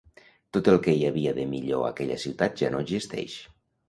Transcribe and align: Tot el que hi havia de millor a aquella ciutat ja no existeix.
Tot 0.55 0.69
el 0.71 0.77
que 0.85 0.95
hi 0.99 1.03
havia 1.09 1.33
de 1.39 1.45
millor 1.51 1.83
a 1.85 1.91
aquella 1.95 2.17
ciutat 2.23 2.57
ja 2.63 2.71
no 2.77 2.81
existeix. 2.87 3.37